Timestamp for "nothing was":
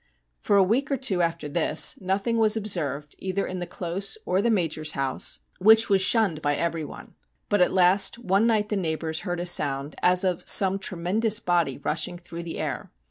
2.01-2.57